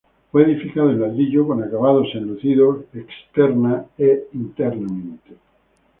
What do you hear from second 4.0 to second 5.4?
e internamente.